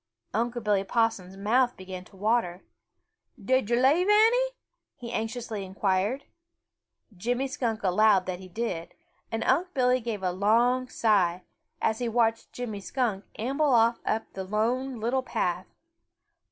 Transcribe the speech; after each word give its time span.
Unc' 0.33 0.63
Billy 0.63 0.83
Possum's 0.83 1.37
mouth 1.37 1.77
began 1.77 2.03
to 2.05 2.15
water. 2.17 2.63
"Did 3.39 3.69
yo' 3.69 3.75
leave 3.75 4.07
any?" 4.09 4.47
he 4.95 5.11
anxiously 5.13 5.63
inquired. 5.63 6.23
Jimmy 7.15 7.47
Skunk 7.47 7.83
allowed 7.83 8.25
that 8.25 8.39
he 8.39 8.47
did, 8.47 8.95
and 9.31 9.43
Unc' 9.43 9.75
Billy 9.75 9.99
gave 9.99 10.23
a 10.23 10.31
long 10.31 10.89
sigh, 10.89 11.43
as 11.83 11.99
he 11.99 12.09
watched 12.09 12.51
Jimmy 12.51 12.79
Skunk 12.79 13.25
amble 13.37 13.75
off 13.75 13.99
up 14.03 14.23
the 14.33 14.43
Lone 14.43 14.99
Little 14.99 15.21
Path. 15.21 15.67